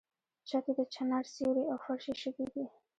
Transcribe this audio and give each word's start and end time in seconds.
چت 0.49 0.63
یې 0.67 0.73
د 0.79 0.81
چنار 0.95 1.23
سیوری 1.33 1.63
او 1.71 1.77
فرش 1.85 2.05
یې 2.09 2.13
شګې 2.21 2.45
دي. 2.53 2.65